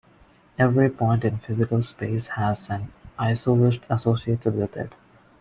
Every 0.57 0.89
point 0.89 1.23
in 1.23 1.37
physical 1.37 1.83
space 1.83 2.25
has 2.29 2.71
an 2.71 2.91
isovist 3.19 3.81
associated 3.87 4.55
with 4.55 4.75
it. 4.75 4.93